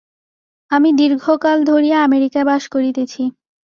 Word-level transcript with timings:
আমি 0.71 0.89
দীর্ঘকাল 0.93 1.57
ধরিয়া 1.63 1.97
আমেরিকায় 2.01 2.45
বাস 2.45 2.63
করিতেছি। 2.67 3.21